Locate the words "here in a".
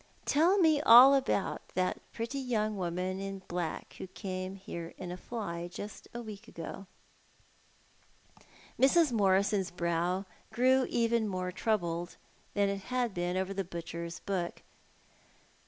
4.55-5.15